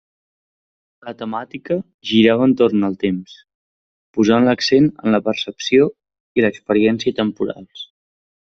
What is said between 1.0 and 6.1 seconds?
La temàtica girava entorn del temps, posant l'accent en la percepció